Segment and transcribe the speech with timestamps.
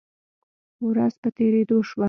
[0.87, 1.99] ورځ په تیریدو شوه